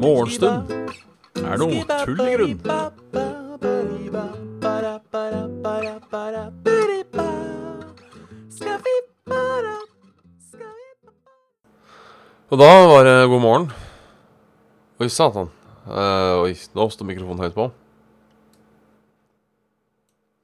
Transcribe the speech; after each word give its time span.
Morgenstund 0.00 0.70
er 1.38 1.60
noe 1.60 1.84
tull 2.04 2.20
i 2.24 2.32
grunn. 2.34 2.56
Og 12.50 12.58
da 12.58 12.70
var 12.90 13.04
det 13.06 13.28
god 13.30 13.40
morgen. 13.40 13.68
Oi, 14.98 15.06
satan. 15.06 15.46
Uh, 15.86 16.42
oi, 16.42 16.56
nå 16.74 16.88
sto 16.90 17.06
mikrofonen 17.06 17.44
høyt 17.44 17.54
på. 17.54 17.68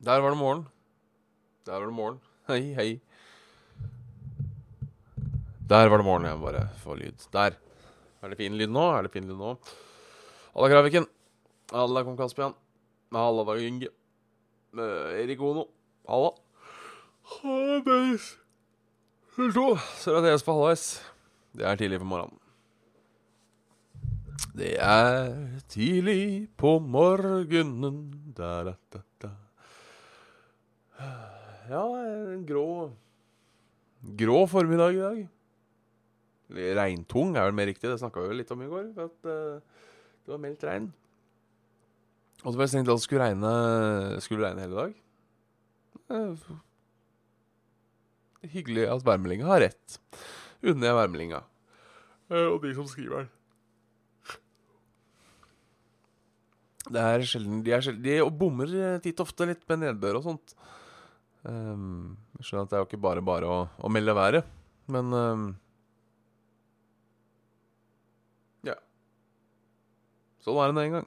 Der 0.06 0.22
var 0.22 0.30
det 0.30 0.38
morgen. 0.38 0.62
Der 1.66 1.80
var 1.80 1.88
det 1.88 1.96
morgen. 1.96 2.20
Hei, 2.46 2.60
hei. 2.78 2.90
Der 5.66 5.88
var 5.88 5.98
det 5.98 6.04
morgen. 6.06 6.24
Jeg 6.28 6.38
bare 6.38 6.68
få 6.78 6.94
lyd. 6.94 7.26
Der. 7.32 7.56
Er 8.22 8.28
det 8.30 8.36
fin 8.38 8.54
lyd 8.54 8.70
nå? 8.70 8.84
Er 8.94 9.02
det 9.02 9.10
fin 9.10 9.26
lyd 9.26 9.34
nå? 9.34 9.56
Halla, 10.54 10.68
Kraviken. 10.70 11.08
Halla, 11.72 12.04
kong 12.06 12.16
Kaspian. 12.16 12.54
Halla, 13.12 13.42
Dag 13.44 13.62
Inge. 13.66 13.88
Eh, 14.78 15.24
Erik 15.24 15.42
Ono. 15.42 15.66
Halla. 16.06 16.30
Halla, 17.42 17.80
at 17.82 17.90
jeg 20.06 20.14
er 20.14 20.22
det 20.22 20.44
på 20.46 20.54
halvveis. 20.54 20.86
Det 21.56 21.66
er 21.66 21.76
tidlig 21.82 21.98
på 21.98 22.10
morgenen. 22.14 22.38
Det 24.56 24.74
er 24.80 25.34
tidlig 25.68 26.48
på 26.56 26.78
morgenen 26.78 27.98
da, 28.38 28.62
da, 28.70 28.76
da, 28.94 29.02
da. 29.20 29.32
Ja, 31.68 31.82
en 32.06 32.46
grå 32.46 32.92
Grå 34.16 34.46
formiddag 34.46 34.94
i 34.94 35.02
dag. 35.02 35.26
Regntung 36.52 37.34
er 37.34 37.48
vel 37.48 37.56
mer 37.58 37.66
riktig, 37.70 37.88
det 37.90 37.98
snakka 37.98 38.22
vi 38.22 38.30
jo 38.30 38.38
litt 38.38 38.52
om 38.54 38.62
i 38.62 38.70
går. 38.70 38.92
At 39.02 39.26
uh, 39.26 39.58
det 40.22 40.34
var 40.34 40.42
meldt 40.42 40.66
regn. 40.68 40.92
Og 42.44 42.52
så 42.52 42.54
var 42.54 42.66
jeg 42.66 42.74
tenkt 42.76 42.92
at 42.92 43.00
det 43.00 43.06
skulle 43.06 43.26
regne, 43.26 43.52
skulle 44.22 44.46
regne 44.46 44.66
hele 44.66 44.78
dag. 44.78 44.92
Uh, 46.06 46.46
hyggelig 48.52 48.86
at 48.92 49.06
værmeldinga 49.06 49.48
har 49.50 49.64
rett. 49.66 49.98
Unner 50.62 50.92
jeg 50.92 51.00
værmeldinga. 51.00 51.42
Uh, 52.30 52.52
og 52.52 52.60
de 52.62 52.74
som 52.76 52.86
skriver 52.90 53.24
den. 53.24 53.32
Det 56.86 57.02
er 57.02 57.24
sjelden 57.26 57.62
De, 57.66 57.74
er 57.74 57.82
sjelden, 57.82 58.04
de 58.04 58.38
bommer 58.38 58.70
eh, 58.70 58.98
titt 59.02 59.20
ofte 59.22 59.48
litt 59.48 59.64
med 59.70 59.82
nedbør 59.82 60.20
og 60.20 60.26
sånt. 60.28 60.54
Um, 61.46 62.16
jeg 62.38 62.48
skjønner 62.48 62.66
at 62.66 62.70
det 62.70 62.76
er 62.76 62.82
jo 62.82 62.88
ikke 62.88 63.02
bare 63.02 63.22
bare 63.26 63.50
å, 63.50 63.58
å 63.78 63.90
melde 63.90 64.14
været, 64.18 64.46
men 64.90 65.14
um, 65.14 65.46
Ja. 68.66 68.74
Sånn 70.46 70.60
er 70.62 70.70
det 70.70 70.76
nå 70.76 70.82
en 70.86 70.92
gang. 70.94 71.06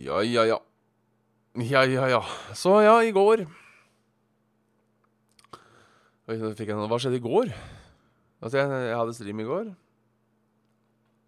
Ja, 0.00 0.22
ja, 0.24 0.46
ja. 0.48 0.56
Ja, 1.60 1.82
ja, 1.84 2.06
ja. 2.08 2.20
Så 2.56 2.78
ja, 2.80 2.94
i 3.02 3.10
går 3.12 3.42
Oi, 6.30 6.36
fikk 6.54 6.70
jeg 6.70 6.78
noe. 6.78 6.86
Hva 6.88 6.96
skjedde 7.02 7.18
i 7.18 7.24
går? 7.24 7.50
Altså, 8.38 8.60
jeg, 8.60 8.70
jeg 8.86 8.96
hadde 8.96 9.14
stream 9.16 9.42
i 9.42 9.46
går. 9.48 9.72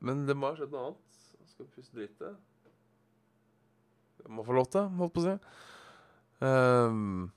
Men 0.06 0.22
det 0.28 0.36
må 0.38 0.48
ha 0.48 0.56
skjedd 0.56 0.72
noe 0.72 0.92
annet. 0.92 1.18
Jeg 1.40 1.50
skal 1.50 1.68
puste 1.74 1.98
dritt. 1.98 2.22
Jeg 4.22 4.32
må 4.32 4.46
få 4.46 4.54
lov 4.56 4.70
til, 4.70 4.86
holdt 5.00 5.16
på 5.16 5.24
å 5.24 5.26
si. 5.26 5.34
Um, 6.46 7.28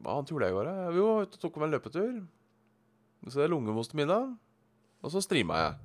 hva 0.00 0.16
annet 0.16 0.32
gjorde 0.32 0.48
jeg 0.48 0.56
i 0.56 0.58
går? 0.58 0.72
da? 0.72 0.90
Jo, 0.96 1.06
ute 1.22 1.38
og 1.38 1.44
tok 1.44 1.60
meg 1.60 1.68
en 1.68 1.76
løpetur. 1.76 2.12
Så 3.28 3.34
det 3.36 3.46
er 3.46 3.58
min 3.60 3.84
middag. 4.00 4.32
Og 5.02 5.12
så 5.14 5.22
streama 5.22 5.60
jeg. 5.62 5.76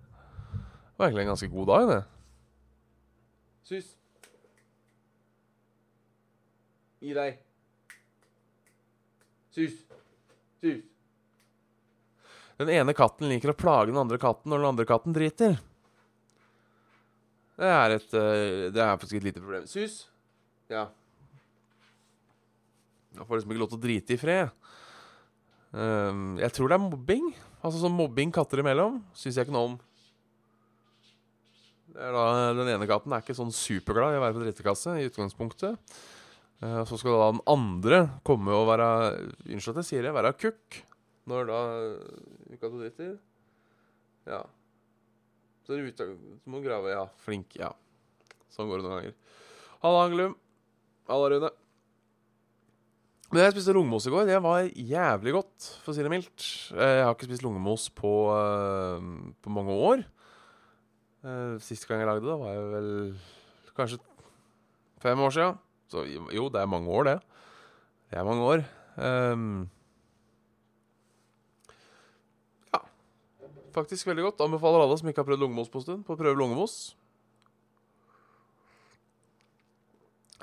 Det 0.54 1.02
var 1.02 1.08
egentlig 1.08 1.26
en 1.26 1.34
ganske 1.34 1.52
god 1.52 1.70
dag, 1.70 1.90
det. 1.90 2.00
Sus. 3.64 3.92
Gi 7.04 7.14
deg. 7.18 7.38
Sus. 9.54 9.78
Sus. 10.64 10.82
Den 12.62 12.70
ene 12.70 12.96
katten 12.96 13.30
liker 13.32 13.52
å 13.52 13.58
plage 13.58 13.92
den 13.92 14.00
andre 14.00 14.20
katten 14.22 14.54
når 14.54 14.62
den 14.62 14.72
andre 14.72 14.88
katten 14.88 15.16
driter. 15.16 15.56
Det 17.58 17.70
er 17.70 17.96
et 17.98 18.14
eh, 18.18 18.68
Det 18.74 18.82
er 18.82 18.98
faktisk 18.98 19.20
et 19.20 19.28
lite 19.30 19.42
problem. 19.42 19.66
Sus. 19.70 20.04
Ja. 20.72 20.88
Jeg 23.14 23.28
får 23.28 23.38
liksom 23.38 23.54
ikke 23.54 23.62
lov 23.62 23.74
til 23.74 23.80
å 23.80 23.84
drite 23.84 24.16
i 24.16 24.22
fred. 24.22 24.54
Ehm, 25.78 26.38
jeg 26.42 26.54
tror 26.56 26.72
det 26.72 26.78
er 26.78 26.82
mobbing. 26.82 27.28
Altså 27.64 27.80
sånn 27.80 27.96
mobbing 27.96 28.34
katter 28.36 28.60
imellom 28.60 29.00
syns 29.16 29.38
jeg 29.40 29.48
ikke 29.48 29.56
noe 29.56 29.70
om. 29.72 29.76
Da, 31.94 32.24
den 32.58 32.72
ene 32.74 32.88
katten 32.90 33.14
er 33.14 33.22
ikke 33.24 33.38
sånn 33.38 33.54
superglad 33.54 34.16
i 34.16 34.20
å 34.20 34.24
være 34.24 34.36
på 34.36 34.44
drittekasse 34.44 34.98
i 35.00 35.06
utgangspunktet. 35.08 35.94
Eh, 36.64 36.82
så 36.90 36.98
skal 37.00 37.16
da 37.20 37.30
den 37.36 37.44
andre 37.54 38.00
komme 38.26 38.56
og 38.56 38.68
være 38.72 38.88
Unnskyld 39.46 39.78
at 39.78 39.82
jeg 39.84 39.90
sier 39.92 40.08
det, 40.08 40.16
være 40.16 40.34
kukk. 40.40 40.82
Når 41.30 41.48
da 41.48 41.60
uka 42.52 42.68
to 42.68 42.82
dritter. 42.82 43.14
Ja. 44.28 44.42
Så 45.64 45.76
er 45.76 45.80
det 45.80 45.94
ute, 45.94 46.08
så 46.44 46.52
må 46.52 46.60
grave. 46.64 46.92
Ja, 46.92 47.06
flink. 47.24 47.56
Ja. 47.60 47.72
Sånn 48.52 48.68
går 48.68 48.82
det 48.82 48.88
noen 48.90 48.98
ganger. 48.98 49.20
Halla, 49.84 50.02
Angelum. 50.08 50.36
Halla, 51.08 51.30
Rune. 51.32 51.52
Men 53.34 53.48
jeg 53.48 53.56
spiste 53.56 53.74
lungemos 53.74 54.06
i 54.06 54.12
går. 54.14 54.28
Det 54.30 54.40
var 54.46 54.68
jævlig 54.78 55.32
godt, 55.34 55.68
for 55.82 55.90
å 55.90 55.96
si 55.98 56.04
det 56.06 56.12
mildt. 56.14 56.44
Eh, 56.78 57.00
Jeg 57.00 57.06
har 57.08 57.16
ikke 57.16 57.26
spist 57.26 57.42
lungemos 57.42 57.88
på, 57.98 58.12
eh, 58.30 59.08
på 59.42 59.50
mange 59.50 59.74
år. 59.74 60.04
Eh, 61.26 61.58
Sist 61.66 61.88
gang 61.88 62.04
jeg 62.04 62.10
lagde 62.12 62.28
det, 62.28 62.38
var 62.38 62.54
jeg 62.54 62.68
vel 62.76 62.92
kanskje 63.74 64.00
fem 65.02 65.18
år 65.18 65.34
siden. 65.34 65.58
Så 65.90 66.06
jo, 66.06 66.50
det 66.50 66.62
er 66.62 66.70
mange 66.70 66.88
år, 66.94 67.04
det. 67.10 67.20
Det 68.12 68.20
er 68.20 68.24
mange 68.24 68.44
år. 68.46 68.66
Um, 69.02 69.70
ja. 72.70 72.80
Faktisk 73.74 74.06
veldig 74.06 74.30
godt. 74.30 74.46
Anbefaler 74.46 74.86
alle 74.86 74.98
som 75.00 75.10
ikke 75.10 75.24
har 75.24 75.30
prøvd 75.32 75.42
lungemos 75.42 75.74
på 75.74 75.82
en 75.82 75.86
stund, 75.88 76.06
på 76.06 76.14
å 76.14 76.20
prøve 76.22 76.38
lungemos. 76.38 76.94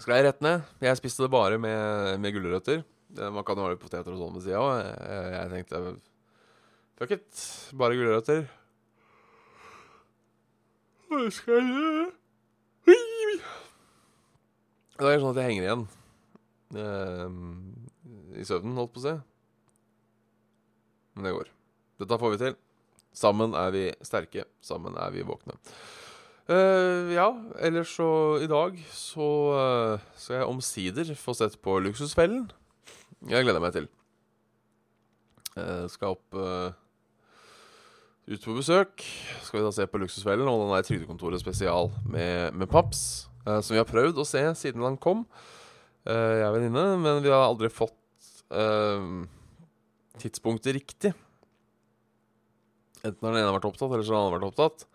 Skal 0.00 0.16
jeg 0.16 0.24
rett 0.30 0.40
ned? 0.44 0.62
Jeg 0.80 0.96
spiste 0.96 1.26
det 1.26 1.32
bare 1.32 1.58
med, 1.60 2.16
med 2.22 2.32
gulrøtter. 2.32 2.80
Man 3.34 3.44
kan 3.44 3.58
jo 3.58 3.66
ha 3.66 3.72
litt 3.72 3.82
poteter 3.82 4.14
og 4.14 4.20
sånn 4.22 4.38
ved 4.38 4.46
sida 4.46 4.62
òg. 4.62 4.78
Jeg, 5.34 5.50
tenkte 5.52 5.80
fuck 7.00 7.12
it, 7.16 7.42
bare 7.76 7.98
gulrøtter. 7.98 8.46
Hva 11.10 11.26
skal 11.34 11.58
jeg 11.58 11.68
gjøre? 11.74 12.08
Det 15.00 15.08
er 15.08 15.22
sånn 15.22 15.32
at 15.32 15.38
jeg 15.40 15.48
henger 15.48 15.64
igjen 15.64 15.84
eh, 16.76 18.40
i 18.40 18.44
søvnen, 18.44 18.76
holdt 18.76 18.92
på 18.92 19.00
å 19.00 19.04
si. 19.06 19.14
Men 21.16 21.28
det 21.28 21.32
går. 21.38 21.48
Dette 22.02 22.18
får 22.20 22.34
vi 22.34 22.40
til. 22.42 22.58
Sammen 23.16 23.56
er 23.58 23.72
vi 23.74 23.86
sterke. 24.06 24.44
Sammen 24.64 24.96
er 25.00 25.12
vi 25.14 25.24
våkne. 25.26 25.56
Eh, 26.50 27.12
ja, 27.14 27.28
ellers 27.62 27.92
så 27.94 28.40
I 28.42 28.48
dag 28.50 28.74
så 28.90 29.26
uh, 29.54 30.08
skal 30.18 30.40
jeg 30.40 30.48
omsider 30.50 31.12
få 31.14 31.34
sett 31.38 31.54
på 31.62 31.76
Luksusfellen. 31.78 32.48
Jeg 33.30 33.46
gleder 33.46 33.62
meg 33.62 33.76
til. 33.76 33.86
Uh, 35.54 35.86
skal 35.92 36.16
opp 36.16 36.40
ut 38.30 38.42
på 38.48 38.56
besøk. 38.56 39.06
Skal 39.46 39.60
vi 39.60 39.64
da 39.68 39.72
se 39.74 39.86
på 39.86 40.02
Luksusfellen 40.02 40.50
og 40.50 40.64
den 40.64 40.74
der 40.74 40.86
Trygdekontoret 40.88 41.42
spesial 41.42 41.92
med, 42.08 42.58
med 42.58 42.70
Paps. 42.70 43.28
som 43.46 43.74
vi 43.74 43.80
har 43.80 43.88
prøvd 43.88 44.18
å 44.18 44.26
se 44.26 44.42
siden 44.58 44.82
han 44.86 44.98
kom, 45.00 45.24
jeg 46.06 46.44
er 46.44 46.52
venninne. 46.54 46.98
Men 47.02 47.22
vi 47.24 47.32
har 47.32 47.46
aldri 47.46 47.70
fått 47.72 47.96
tidspunktet 50.22 50.76
riktig. 50.78 51.14
Enten 53.02 53.26
har 53.26 53.34
den 53.34 53.42
ene 53.42 53.54
vært 53.56 53.70
opptatt, 53.70 53.90
eller 53.90 54.06
så 54.06 54.14
har 54.14 54.20
den 54.20 54.28
andre 54.28 54.38
vært 54.38 54.50
opptatt. 54.52 54.86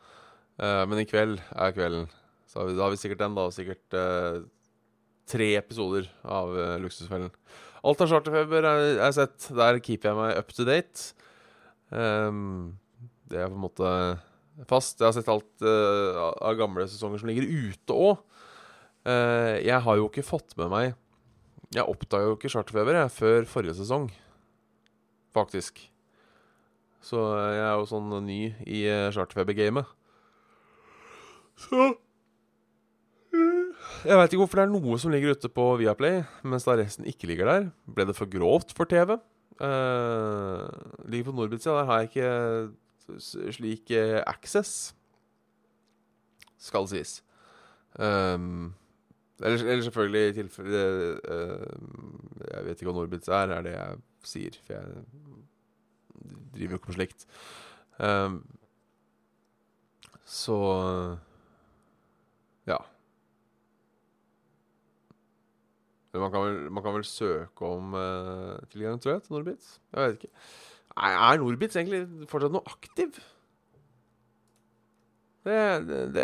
Eh, 0.56 0.84
men 0.88 1.02
i 1.02 1.08
kveld 1.08 1.42
er 1.52 1.74
kvelden. 1.76 2.08
Så 2.48 2.62
har 2.62 2.70
vi, 2.70 2.76
da 2.78 2.86
har 2.86 2.94
vi 2.94 3.00
sikkert 3.02 3.24
den, 3.24 3.36
da. 3.36 3.48
Sikkert 3.52 3.98
uh, 3.98 4.44
tre 5.28 5.50
episoder 5.60 6.08
av 6.24 6.54
uh, 6.56 6.76
Luksusfellen. 6.80 7.34
Alt 7.86 8.04
av 8.06 8.12
charterfeber 8.12 8.68
er, 8.70 8.84
er 9.04 9.16
sett. 9.16 9.50
Der 9.58 9.82
keeper 9.84 10.12
jeg 10.12 10.20
meg 10.20 10.38
up 10.40 10.54
to 10.56 10.66
date. 10.68 11.10
Um, 11.92 12.78
det 13.30 13.42
er 13.42 13.50
på 13.52 13.58
en 13.58 13.66
måte 13.66 13.90
fast. 14.70 15.02
Jeg 15.02 15.10
har 15.10 15.18
sett 15.18 15.32
alt 15.34 15.66
av- 15.66 16.56
gamle 16.58 16.86
sesonger 16.88 17.20
som 17.20 17.30
ligger 17.30 17.50
ute 17.50 17.98
òg. 17.98 18.22
jeg 19.66 19.82
har 19.86 19.98
jo 20.00 20.08
ikke 20.08 20.24
fått 20.26 20.56
med 20.58 20.70
meg 20.72 20.86
Jeg 21.76 21.84
oppdaga 21.86 22.30
jo 22.30 22.38
ikke 22.38 22.50
charterfeber 22.54 22.96
jeg, 22.96 23.12
før 23.12 23.46
forrige 23.50 23.76
sesong, 23.76 24.08
faktisk. 25.36 25.82
Så 27.04 27.20
jeg 27.52 27.66
er 27.66 27.76
jo 27.76 27.90
sånn 27.90 28.16
ny 28.26 28.40
i 28.64 28.86
charterfeber-gamet. 29.14 29.92
Så 31.56 31.94
Jeg 34.06 34.18
veit 34.20 34.34
ikke 34.34 34.42
hvorfor 34.44 34.62
det 34.62 34.66
er 34.66 34.74
noe 34.74 34.98
som 35.02 35.12
ligger 35.14 35.36
ute 35.36 35.50
på 35.52 35.64
Viaplay, 35.82 36.22
mens 36.46 36.68
da 36.68 36.76
resten 36.78 37.08
ikke 37.10 37.28
ligger 37.32 37.50
der. 37.50 37.70
Ble 37.90 38.06
det 38.08 38.16
for 38.18 38.30
grovt 38.30 38.76
for 38.78 38.88
TV? 38.90 39.18
Uh, 39.56 40.68
ligger 41.08 41.32
på 41.32 41.36
Norbit 41.36 41.64
sida, 41.64 41.78
Der 41.80 41.86
har 41.86 42.00
jeg 42.00 42.10
ikke 42.12 43.52
slik 43.56 43.92
uh, 43.92 44.22
access. 44.28 44.96
Skal 46.58 46.88
sies. 46.88 47.22
Um, 48.00 48.74
eller, 49.40 49.58
eller, 49.58 49.84
selvfølgelig 49.84 50.30
i 50.30 50.34
tilfelle 50.34 51.20
uh, 51.30 52.52
Jeg 52.52 52.66
vet 52.66 52.82
ikke 52.82 52.92
hva 52.92 52.96
Norbitz 53.00 53.28
er, 53.28 53.52
er 53.52 53.62
det 53.64 53.74
jeg 53.76 54.02
sier. 54.24 54.58
For 54.66 54.74
jeg 54.74 54.84
driver 56.56 56.76
jo 56.76 56.80
ikke 56.80 56.92
med 56.92 57.00
slikt. 57.00 57.26
Um, 58.00 58.42
så 60.26 60.58
Ja. 62.68 62.78
Man 66.16 66.32
kan, 66.32 66.44
vel, 66.46 66.72
man 66.72 66.84
kan 66.84 66.96
vel 66.96 67.06
søke 67.08 67.68
om 67.68 67.96
uh, 67.98 68.56
tilgang, 68.72 69.00
tror 69.02 69.16
jeg, 69.16 69.24
til 69.26 69.36
Norbitz? 69.36 69.80
Jeg 69.92 70.02
vet 70.02 70.20
ikke. 70.20 70.34
Er, 70.96 71.18
er 71.18 71.42
Norbits 71.42 71.76
egentlig 71.76 72.30
fortsatt 72.32 72.56
noe 72.56 72.64
aktiv? 72.72 73.20
Det 75.46 75.60
Det 75.88 76.16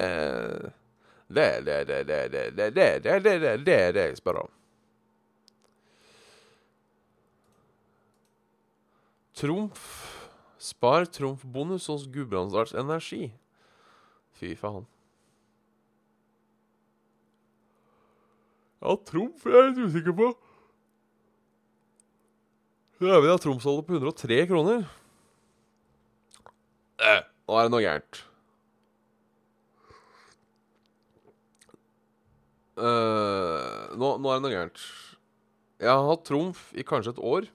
Det 1.31 1.49
det 1.65 1.85
det 1.87 2.05
det 2.07 2.23
det 2.31 2.55
det 2.55 2.73
det 2.75 3.03
det 3.03 3.23
det 3.23 3.39
det 3.41 3.65
det 3.65 3.93
det 3.95 4.05
jeg 4.07 4.17
spør 4.17 4.41
om. 4.45 4.49
Trumf. 9.33 9.83
Spar 10.61 11.05
trumfbonus 11.05 11.87
hos 11.87 12.07
Gudbrandsdals 12.07 12.73
Energi. 12.73 13.31
Fy 14.37 14.55
faen. 14.55 14.85
Ja, 18.81 18.95
Trumf 19.05 19.43
jeg 19.45 19.53
er 19.53 19.67
litt 19.69 19.83
usikker 19.85 20.15
på. 20.17 20.31
Vi 23.01 23.09
har 23.09 23.37
Tromsholdet 23.41 23.85
på 23.85 23.97
103 23.97 24.39
kroner. 24.49 24.83
Eh, 27.01 27.21
nå 27.49 27.57
er 27.57 27.65
det 27.65 27.73
noe 27.73 27.81
gærent. 27.81 28.21
Uh, 32.81 33.93
nå, 33.97 34.15
nå, 34.17 34.29
er 34.29 34.37
det 34.39 34.45
noe 34.45 34.53
gærent. 34.53 34.83
Jeg 35.81 35.89
har 35.91 36.05
hatt 36.07 36.25
Trumf 36.25 36.67
i 36.73 36.85
kanskje 36.85 37.13
et 37.13 37.21
år. 37.21 37.49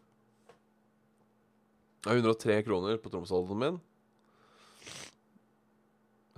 Jeg 2.06 2.11
har 2.11 2.23
103 2.23 2.61
kroner 2.67 3.02
på 3.02 3.11
Tromsholden 3.11 3.62
min. 3.62 3.82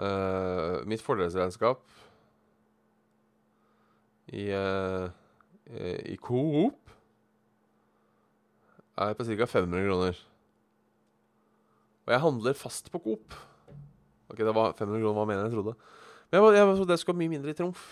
Uh, 0.00 0.84
mitt 0.88 1.04
fordelsregnskap 1.04 1.84
i, 4.32 4.48
uh, 4.52 5.08
i 6.08 6.16
Coop 6.20 6.92
er 8.98 9.14
på 9.14 9.24
ca. 9.24 9.46
500 9.46 9.86
kroner. 9.86 10.20
Og 12.06 12.12
jeg 12.14 12.24
handler 12.24 12.56
fast 12.56 12.90
på 12.90 13.00
Coop. 13.04 13.34
Ok, 14.28 14.38
det 14.38 14.54
var 14.54 14.74
500 14.76 15.00
kroner 15.00 15.16
var 15.16 15.28
mer 15.28 15.40
enn 15.40 15.48
jeg 15.48 15.56
trodde. 15.56 15.74
Men 16.28 16.42
jeg, 16.42 16.54
jeg 16.58 16.76
trodde 16.76 16.94
jeg 16.94 17.02
skulle 17.02 17.16
ha 17.16 17.22
mye 17.22 17.34
mindre 17.36 17.52
i 17.52 17.58
Trumf. 17.58 17.88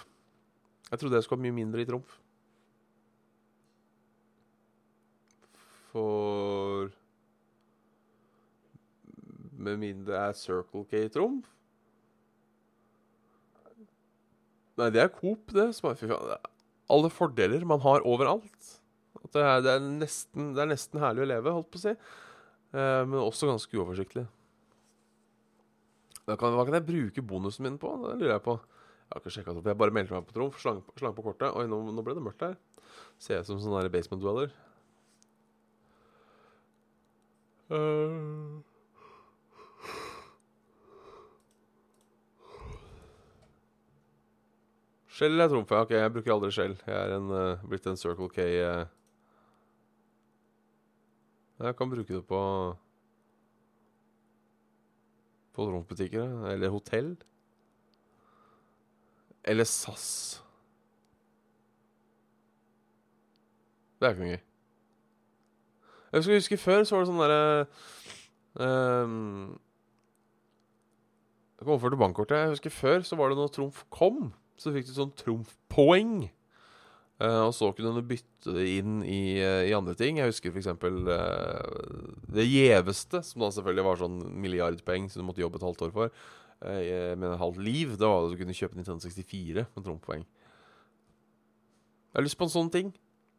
Jeg 0.91 1.01
trodde 1.01 1.19
jeg 1.19 1.27
skulle 1.27 1.41
ha 1.41 1.47
mye 1.47 1.57
mindre 1.57 1.83
i 1.83 1.89
Trumf. 1.89 2.19
For 5.93 6.91
Med 9.57 9.79
mindre 9.81 10.19
er 10.29 10.33
Circle 10.37 10.85
K 10.91 11.07
Trumf? 11.13 11.56
Nei, 14.77 14.91
det 14.93 15.03
er 15.03 15.13
Coop, 15.13 15.49
det. 15.57 15.71
Fy 15.79 16.09
faen. 16.11 16.35
Alle 16.93 17.11
fordeler 17.11 17.65
man 17.69 17.83
har 17.83 18.05
overalt. 18.07 18.73
Det 19.33 19.43
er, 19.43 19.63
det, 19.65 19.73
er 19.73 19.85
nesten, 19.85 20.53
det 20.55 20.63
er, 20.63 20.71
nesten, 20.71 21.01
herlig 21.03 21.25
å 21.25 21.31
leve, 21.33 21.55
holdt 21.57 21.71
på 21.73 21.81
å 21.81 21.85
si. 21.87 21.95
Eh, 22.77 23.03
men 23.09 23.19
også 23.23 23.49
ganske 23.49 23.79
uoversiktlig. 23.79 24.27
Kan, 26.27 26.55
hva 26.59 26.67
kan, 26.67 26.77
jeg 26.77 26.87
bruke 26.87 27.25
bonusen 27.25 27.67
min 27.67 27.81
på? 27.81 27.91
Det 28.05 28.17
lurer 28.21 28.37
jeg 28.37 28.45
på. 28.47 28.59
Jeg 29.07 29.15
har 29.15 29.23
ikke 29.23 29.35
sjekka 29.37 29.55
det 29.55 29.63
opp. 29.63 29.69
Jeg 29.71 29.81
bare 29.81 29.95
meldte 29.95 30.17
meg 30.17 30.29
på 30.29 30.37
Trumf, 30.37 30.61
slang, 30.63 30.81
slang, 30.99 31.15
på 31.17 31.25
kortet. 31.27 31.53
Oi, 31.55 31.67
nå, 31.71 31.79
nå, 31.95 32.05
ble 32.07 32.17
det 32.19 32.25
mørkt 32.27 32.43
her. 32.43 32.57
Ser 33.23 33.39
jeg 33.39 33.47
ut 33.47 33.53
som 33.53 33.61
sånn 33.63 33.91
basement 33.95 34.23
dweller. 34.23 34.55
Uh... 37.71 38.66
Skjell 45.17 45.33
eller 45.33 45.49
trumf? 45.49 45.71
Ok, 45.73 45.95
jeg 45.97 46.13
bruker 46.13 46.35
aldri 46.35 46.51
skjell. 46.53 46.75
Jeg 46.85 46.93
er 46.93 47.15
en, 47.17 47.31
uh, 47.33 47.63
blitt 47.65 47.87
en 47.89 47.97
Circle 47.97 48.29
K 48.29 48.45
uh. 48.61 48.83
Jeg 51.57 51.77
kan 51.79 51.89
bruke 51.89 52.13
det 52.13 52.27
på 52.29 52.41
På 55.57 55.65
trumfbutikker. 55.71 56.37
Eller 56.53 56.69
hotell. 56.69 57.17
Eller 59.45 59.65
SAS. 59.65 60.43
Det 63.97 64.05
er 64.05 64.13
ikke 64.13 64.27
noe 64.27 64.35
gøy. 64.37 64.43
Jeg 66.13 66.25
skal 66.25 66.43
huske 66.43 66.57
Før 66.61 66.83
så 66.85 66.97
var 66.97 67.07
det 67.07 67.09
sånn 67.15 67.23
derre 67.25 67.45
um, 68.61 69.61
Jeg 71.57 71.65
kom 71.65 71.79
over 71.81 71.89
til 71.89 72.05
bankkortet. 72.05 72.43
Jeg 72.43 72.59
husker 72.59 72.83
Før 72.85 73.01
så 73.01 73.17
var 73.17 73.33
det 73.33 73.41
når 73.41 73.57
Trumf 73.57 73.87
kom 73.89 74.35
så 74.61 74.73
fikk 74.75 74.89
du 74.89 74.95
sånn 74.97 75.15
trumfpoeng. 75.19 76.27
Uh, 77.17 77.47
og 77.47 77.53
så 77.57 77.71
kunne 77.73 77.95
du 77.97 78.05
bytte 78.05 78.53
det 78.53 78.67
inn 78.77 78.99
i, 79.01 79.39
uh, 79.41 79.63
i 79.65 79.73
andre 79.77 79.95
ting. 79.97 80.19
Jeg 80.21 80.29
husker 80.29 80.53
f.eks. 80.53 80.69
Uh, 80.77 82.17
det 82.37 82.45
gjeveste, 82.45 83.23
som 83.25 83.45
da 83.45 83.49
selvfølgelig 83.57 83.87
var 83.87 84.01
sånn 84.03 84.19
milliardpoeng 84.37 85.09
som 85.09 85.23
du 85.23 85.29
måtte 85.31 85.41
jobbe 85.41 85.57
et 85.57 85.65
halvt 85.65 85.87
år 85.87 85.95
for, 85.95 86.13
uh, 86.61 87.15
med 87.17 87.31
et 87.31 87.41
halvt 87.41 87.63
liv, 87.65 87.97
det 87.97 88.05
var 88.05 88.27
at 88.27 88.35
du 88.35 88.41
kunne 88.43 88.57
kjøpe 88.57 88.77
1964 88.83 89.65
med 89.65 89.89
trumfpoeng. 89.89 90.27
Jeg 92.13 92.21
har 92.21 92.29
lyst 92.29 92.41
på 92.41 92.49
en 92.49 92.53
sånn 92.53 92.73
ting. 92.73 92.93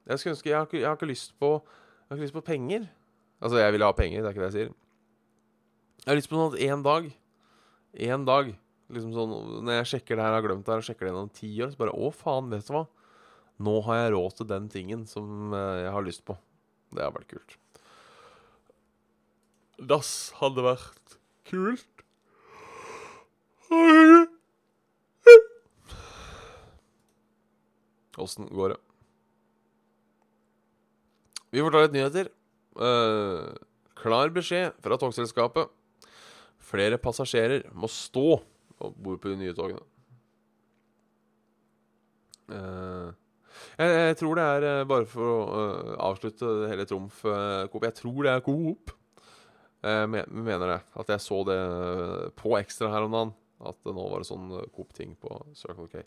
Jeg 0.07 0.31
ønske 0.31 0.49
Jeg 0.49 0.57
har 0.57 0.67
jeg 0.71 0.85
har 0.85 0.95
ikke 0.95 1.09
lyst 1.09 1.33
på 1.41 1.57
Jeg 1.57 2.09
har 2.09 2.17
ikke 2.17 2.27
lyst 2.27 2.37
på 2.37 2.45
penger. 2.49 2.89
Altså, 3.41 3.57
jeg 3.61 3.73
vil 3.73 3.83
ha 3.85 3.91
penger, 3.93 4.21
det 4.21 4.29
er 4.29 4.33
ikke 4.33 4.43
det 4.45 4.49
jeg 4.49 4.57
sier. 4.57 4.75
Jeg 6.01 6.09
har 6.09 6.17
lyst 6.17 6.29
på 6.31 6.37
noe 6.37 6.49
annet 6.49 6.61
én 6.65 6.83
dag 6.85 7.09
Én 7.97 8.25
dag 8.25 8.51
Liksom 8.93 9.11
sånn, 9.11 9.33
Når 9.67 9.81
jeg 9.81 9.89
sjekker 9.91 10.15
det 10.15 10.23
her, 10.23 10.35
har 10.37 10.45
glemt 10.45 10.65
det 10.65 10.71
her, 10.73 10.81
og 10.83 10.87
sjekker 10.87 11.07
det 11.07 11.11
gjennom 11.11 11.33
ti 11.35 11.49
år, 11.63 11.73
så 11.73 11.81
bare 11.81 11.95
Å, 11.97 12.11
faen, 12.15 12.49
vet 12.53 12.69
du 12.69 12.73
hva? 12.75 12.85
Nå 13.67 13.73
har 13.87 14.03
jeg 14.03 14.13
råd 14.13 14.35
til 14.37 14.49
den 14.51 14.67
tingen 14.71 15.05
som 15.09 15.53
eh, 15.57 15.83
jeg 15.83 15.93
har 15.95 16.05
lyst 16.05 16.23
på. 16.27 16.37
Det 16.93 17.03
har 17.03 17.15
vært 17.15 17.31
kult. 17.33 17.57
Dass 19.77 20.11
hadde 20.39 20.63
vært 20.65 21.17
kult. 21.49 22.03
Åssen 28.17 28.47
går 28.49 28.73
det? 28.73 28.79
Vi 31.53 31.61
får 31.63 31.73
ta 31.73 31.83
litt 31.83 31.95
nyheter. 31.95 32.29
Uh, 32.77 33.53
klar 33.97 34.31
beskjed 34.33 34.77
fra 34.83 34.97
togselskapet. 34.99 35.69
Flere 36.67 36.99
passasjerer 37.01 37.67
må 37.77 37.89
stå 37.91 38.41
og 38.83 38.97
bor 39.03 39.17
på 39.21 39.31
de 39.31 39.39
nye 39.39 39.55
togene. 39.57 39.83
Uh, 42.47 43.09
jeg, 43.75 43.89
jeg, 43.91 44.17
tror 44.21 44.37
det 44.39 44.45
er, 44.45 44.67
uh, 44.67 44.85
bare 44.87 45.07
for 45.09 45.31
å 45.31 45.39
uh, 45.51 45.89
avslutte 46.07 46.51
hele 46.71 46.85
Trumf 46.87 47.19
Coop 47.73 47.83
Jeg 47.83 47.97
tror 47.97 48.21
det 48.23 48.31
er 48.31 48.45
Coop. 48.45 48.93
Jeg 49.87 50.07
mener 50.09 50.65
det. 50.71 50.79
At 50.99 51.11
jeg 51.13 51.23
så 51.23 51.41
det 51.47 51.59
på 52.39 52.55
Ekstra 52.59 52.89
her 52.91 53.05
om 53.05 53.13
dagen. 53.13 53.35
At 53.67 53.77
nå 53.85 54.07
var 54.11 54.21
det 54.21 54.29
sånn 54.29 54.49
Coop-ting 54.73 55.15
på 55.21 55.31
Circle 55.57 55.87
K. 55.91 56.01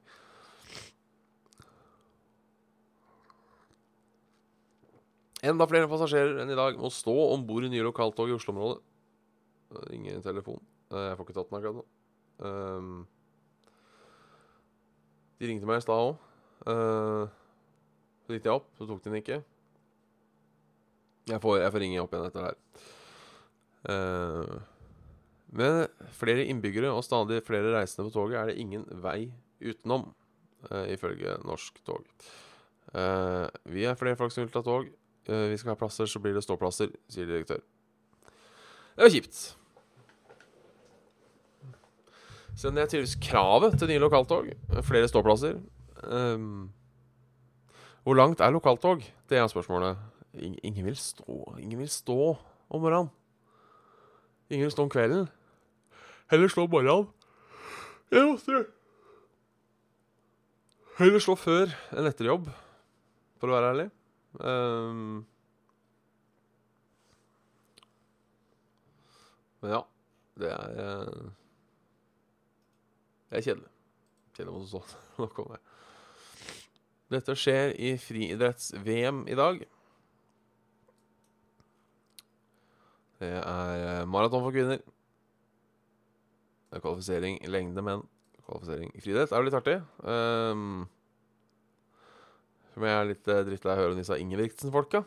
Enda 5.51 5.65
flere 5.71 5.89
passasjerer 5.89 6.43
enn 6.43 6.53
i 6.53 6.59
dag 6.59 6.77
må 6.77 6.91
stå 6.93 7.15
om 7.31 7.47
bord 7.49 7.65
i 7.65 7.71
nye 7.73 7.87
lokaltog 7.87 8.29
i 8.29 8.37
Oslo-området. 8.37 8.83
Ingen 9.97 10.21
telefon. 10.25 10.61
Jeg 10.91 11.17
får 11.17 11.27
ikke 11.27 11.39
tatt 11.39 11.49
den 11.49 11.61
akkurat 11.61 11.81
nå. 11.81 11.87
Um, 12.41 13.05
de 15.41 15.49
ringte 15.49 15.69
meg 15.69 15.81
i 15.81 15.85
stad 15.85 16.09
òg. 16.09 16.19
Uh, 16.67 17.29
så 18.25 18.37
gikk 18.37 18.49
jeg 18.49 18.57
opp, 18.57 18.69
så 18.79 18.89
tok 18.89 19.01
de 19.05 19.11
den 19.11 19.21
ikke. 19.21 19.41
Jeg 21.31 21.41
får, 21.43 21.61
jeg 21.63 21.73
får 21.75 21.85
ringe 21.85 22.03
opp 22.03 22.15
igjen 22.15 22.29
etter 22.29 22.45
det 22.45 22.51
her. 22.51 22.87
Uh, 23.91 24.59
med 25.51 26.07
flere 26.15 26.47
innbyggere 26.47 26.93
og 26.95 27.03
stadig 27.03 27.41
flere 27.47 27.73
reisende 27.75 28.07
på 28.07 28.15
toget 28.15 28.39
er 28.39 28.51
det 28.51 28.61
ingen 28.63 28.85
vei 29.03 29.33
utenom, 29.61 30.11
uh, 30.71 30.87
ifølge 30.93 31.37
Norsk 31.45 31.83
Tog. 31.87 32.07
Uh, 32.95 33.47
vi 33.71 33.87
er 33.87 33.99
flere 33.99 34.19
folk 34.19 34.35
som 34.35 34.45
vil 34.45 34.53
ta 34.55 34.63
tog. 34.67 34.89
Uh, 35.29 35.47
vi 35.51 35.59
skal 35.61 35.75
ha 35.75 35.79
plasser, 35.79 36.09
så 36.11 36.23
blir 36.23 36.35
det 36.35 36.45
ståplasser, 36.47 36.93
sier 37.11 37.29
direktør. 37.29 37.63
Det 38.97 39.07
var 39.07 39.13
kjipt. 39.15 39.43
Så 42.61 42.69
det 42.69 42.83
er 42.83 42.91
tydeligvis 42.93 43.17
kravet 43.25 43.79
til 43.81 43.89
nye 43.89 44.03
lokaltog. 44.03 44.51
Flere 44.85 45.09
ståplasser. 45.09 45.55
Um, 46.05 46.73
Hvor 48.05 48.15
langt 48.15 48.41
er 48.41 48.51
lokaltog? 48.53 49.01
Det 49.29 49.39
er 49.39 49.47
spørsmålet. 49.49 49.97
Ingen 50.35 50.85
vil 50.85 50.97
stå 50.97 51.55
Ingen 51.59 51.79
vil 51.79 51.89
stå 51.89 52.37
om 52.71 52.81
morgenen. 52.81 53.09
Ingen 54.51 54.65
vil 54.65 54.71
stå 54.71 54.83
om 54.83 54.91
kvelden. 54.91 55.29
Heller 56.31 56.49
stå 56.49 56.63
om 56.63 56.71
morgenen. 56.71 57.09
Jeg 58.11 58.29
måtte 58.29 58.67
Heller 60.99 61.25
stå 61.25 61.35
før 61.41 61.73
enn 61.97 62.07
etter 62.11 62.29
jobb, 62.29 62.49
for 63.41 63.49
å 63.49 63.57
være 63.57 63.69
ærlig. 63.73 63.91
Um, 64.37 65.25
men 69.63 69.79
ja, 69.79 69.81
det 70.43 70.51
er 70.53 70.81
eh, 70.85 71.31
Det 73.31 73.39
er 73.39 73.47
kjedelig. 73.47 73.71
Kjedelig 74.35 74.55
å 74.59 74.65
stå 74.67 74.81
nok 75.23 75.43
om 75.45 75.53
det. 75.55 75.61
Dette 77.11 77.35
skjer 77.39 77.75
i 77.79 77.93
friidretts-VM 77.99 79.25
i 79.31 79.37
dag. 79.39 79.63
Det 83.21 83.31
er 83.37 83.85
eh, 83.85 84.07
maraton 84.09 84.43
for 84.43 84.55
kvinner. 84.55 84.81
Det 86.71 86.79
er 86.79 86.83
kvalifisering 86.85 87.39
i 87.43 87.51
lengde 87.51 87.83
menn. 87.87 88.03
Kvalifisering 88.47 88.95
i 88.95 89.03
friidrett 89.03 89.35
er 89.35 89.43
jo 89.43 89.49
litt 89.49 89.59
artig. 89.59 89.77
Um, 90.03 90.89
som 92.75 92.87
jeg 92.87 92.97
er 92.97 93.11
litt 93.11 93.31
uh, 93.31 93.43
drittlei 93.47 93.75
av 93.75 93.79
å 93.79 93.83
høre 93.83 93.95
om 93.95 94.01
disse 94.01 94.19
Ingebrigtsen-folka, 94.23 95.03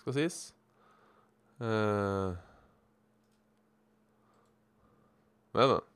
skal 0.00 0.16
sies. 0.16 0.40
Uh, 1.60 2.36
men 5.56 5.74
men. 5.74 5.89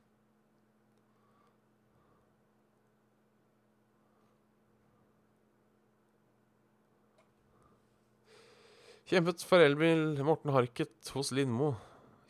Kjempet 9.05 9.43
for 9.45 9.61
elbil. 9.61 10.15
Morten 10.25 10.53
Harket 10.55 11.11
hos 11.13 11.29
Lindmo. 11.35 11.75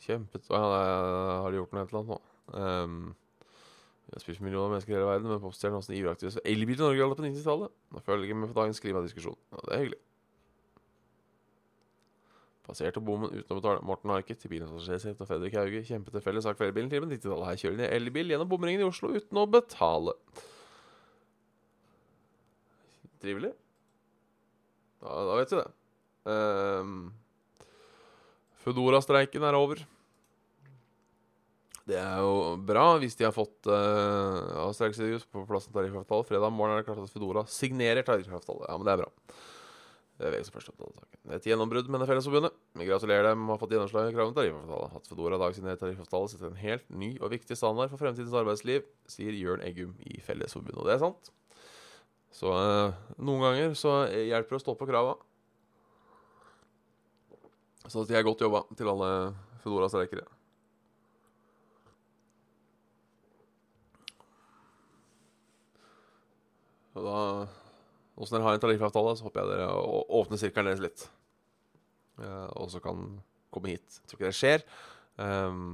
Kjempet 0.04 0.50
Å 0.52 0.58
ja, 0.58 0.66
det- 0.72 1.42
har 1.42 1.50
de 1.50 1.56
gjort 1.60 1.72
noe 1.72 1.84
helt 1.84 1.94
annet 1.94 2.10
nå? 2.12 2.18
Um, 2.52 3.14
jeg 4.06 4.14
har 4.14 4.34
for 4.36 4.44
millioner 4.44 4.66
av 4.66 4.70
mennesker 4.74 4.92
i 4.92 4.96
hele 4.96 5.06
verden, 5.08 5.28
men 5.32 5.40
popstjernen 5.40 5.80
også 5.80 5.90
en 5.90 5.98
ivrig 5.98 6.12
aktivist 6.12 6.38
elbil 6.44 6.76
i 6.76 6.84
Norge 6.84 7.02
alle 7.02 7.16
på 7.16 7.24
90-tallet. 7.24 7.72
Nå 7.92 8.02
følger 8.06 8.28
jeg 8.28 8.36
med 8.36 8.52
på 8.52 8.60
dagens 8.60 8.80
klimadiskusjon. 8.80 9.38
Ja, 9.50 9.62
det 9.64 9.72
er 9.72 9.80
hyggelig. 9.82 9.98
Passerte 12.66 13.00
bommen 13.02 13.30
uten 13.30 13.50
å 13.50 13.58
betale. 13.60 13.82
Morten 13.82 14.10
Harket 14.10 14.38
til 14.38 14.50
bilens 14.50 14.70
passasjersete 14.70 15.22
og 15.22 15.28
Fredrik 15.30 15.54
Hauge 15.54 15.82
kjempet 15.86 16.14
en 16.14 16.22
felles 16.22 16.44
sak 16.46 16.58
for 16.58 16.66
elbilen 16.66 16.90
til 16.90 17.02
på 17.02 17.08
90-tallet. 17.10 17.46
Her 17.46 17.60
kjører 17.62 17.76
de 17.82 17.90
elbil 17.96 18.30
gjennom 18.30 18.48
bomringen 18.50 18.82
i 18.84 18.86
Oslo 18.86 19.10
uten 19.14 19.38
å 19.38 19.46
betale. 19.50 20.14
Trivelig. 23.22 23.52
Da, 25.02 25.08
da 25.30 25.36
vet 25.40 25.50
vi 25.54 25.60
det. 25.62 25.68
Um, 26.26 27.12
Foodora-streiken 28.64 29.46
er 29.46 29.58
over. 29.58 29.82
Det 31.86 31.98
er 32.02 32.18
jo 32.18 32.56
bra 32.66 32.96
hvis 32.98 33.14
de 33.14 33.28
har 33.28 33.34
fått 33.34 33.68
uh, 33.70 34.64
av 34.64 34.72
på 34.74 35.44
plass 35.46 35.68
en 35.68 35.76
tariffavtale. 35.76 36.26
Fredag 36.26 36.50
morgen 36.50 36.74
er 36.74 36.82
det 36.82 36.88
klart 36.88 37.04
at 37.04 37.12
Foodora 37.12 37.44
signerer 37.46 38.02
tariffavtale. 38.06 38.66
Ja, 38.66 38.74
men 38.74 38.88
det 38.88 38.96
er 38.96 39.04
bra. 39.04 39.12
Det 40.16 40.26
er 40.26 40.32
VG 40.32 40.48
som 40.48 40.56
først 40.56 40.72
opptatt 40.72 40.96
saken. 40.96 41.20
Det 41.28 41.38
et 41.38 41.46
gjennombrudd, 41.50 41.90
mener 41.92 42.08
Fellesforbundet. 42.08 42.54
Vi 42.80 42.88
gratulerer 42.88 43.28
dem 43.28 43.42
med 43.42 43.52
å 43.52 43.54
ha 43.54 43.60
fått 43.60 43.74
gjennomslag 43.76 44.08
i 44.08 44.16
kravet 44.16 44.32
om 44.32 44.36
tariffavtale. 44.38 44.88
At 44.98 45.10
Foodora 45.10 45.38
i 45.38 45.42
dag 45.44 45.54
signerer 45.54 45.80
tariffavtale, 45.82 46.30
setter 46.32 46.50
en 46.50 46.58
helt 46.58 46.90
ny 46.90 47.12
og 47.20 47.30
viktig 47.36 47.58
standard 47.60 47.92
for 47.92 48.02
fremtidens 48.02 48.34
arbeidsliv, 48.40 48.86
sier 49.12 49.36
Jørn 49.36 49.62
Eggum 49.66 49.92
i 50.08 50.18
Fellesforbundet. 50.24 50.80
Og 50.80 50.88
det 50.88 50.96
er 50.96 51.04
sant. 51.04 51.30
Så 52.34 52.50
uh, 52.50 52.96
noen 53.20 53.44
ganger 53.44 53.76
så 53.78 53.98
hjelper 54.10 54.56
det 54.56 54.62
å 54.62 54.64
stå 54.64 54.74
på 54.80 54.88
krava. 54.88 55.14
Så 57.88 58.02
de 58.06 58.16
er 58.16 58.26
godt 58.26 58.42
jobba 58.42 58.64
til 58.76 58.88
alle 58.90 59.10
Foodora-streikere. 59.62 60.26
Og 66.96 67.04
da 67.04 67.20
Åssen 68.16 68.38
dere 68.38 68.46
har 68.46 68.56
en 68.56 68.62
tariffavtale, 68.62 69.12
så 69.18 69.26
håper 69.26 69.42
jeg 69.42 69.58
dere 69.58 69.72
åpner 70.16 70.40
sirkelen 70.40 70.70
deres 70.70 70.80
litt. 70.80 71.02
Eh, 72.16 72.46
og 72.56 72.70
så 72.72 72.80
kan 72.80 73.02
komme 73.52 73.74
hit. 73.74 73.98
Jeg 74.00 74.08
tror 74.08 74.16
ikke 74.16 74.30
det 74.30 74.38
skjer. 74.38 74.64
Um, 75.20 75.66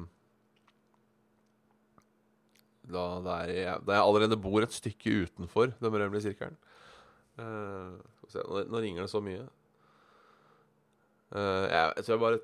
da, 2.90 3.04
er 3.36 3.52
jeg, 3.52 3.76
jeg 3.86 4.00
allerede 4.00 4.40
bor 4.42 4.66
et 4.66 4.74
stykke 4.74 5.14
utenfor 5.28 5.70
den 5.78 5.94
berømmelige 5.94 6.32
sirkelen. 6.32 6.58
Uh, 7.38 7.94
nå, 8.34 8.64
nå 8.74 8.82
ringer 8.82 9.06
det 9.06 9.12
så 9.14 9.22
mye. 9.22 9.46
Eh, 11.32 11.64
jeg, 11.72 11.92
jeg 11.96 12.04
tror 12.04 12.14
jeg 12.14 12.22
bare 12.22 12.40